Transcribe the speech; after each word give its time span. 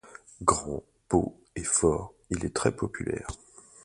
Grand, 0.41 0.83
beau 1.11 1.39
et 1.55 1.63
fort, 1.63 2.15
il 2.31 2.43
est 2.43 2.55
très 2.55 2.75
populaire. 2.75 3.27